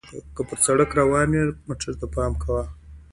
[0.35, 2.67] که پر سړک روانو موټرو ته پام وکړئ.